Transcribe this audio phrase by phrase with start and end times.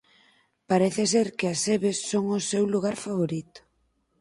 [0.69, 3.59] Parece ser que as sebes son o seu lugar favorito.